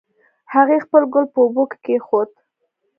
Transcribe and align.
هغې 0.53 0.77
خپل 0.85 1.03
ګل 1.13 1.25
په 1.33 1.39
اوبو 1.43 1.63
کې 1.69 1.77
کېښود 1.85 2.29